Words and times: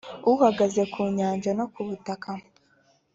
uhagaze 0.31 0.81
ku 0.91 1.01
nyanja 1.17 1.49
no 1.57 1.65
ku 1.73 1.79
butaka. 1.87 2.31